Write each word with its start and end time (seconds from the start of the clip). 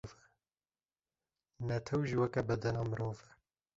Netew 1.67 2.01
jî 2.07 2.15
weke 2.21 2.41
bedena 2.49 2.83
mirov 2.89 3.15
e. 3.27 3.29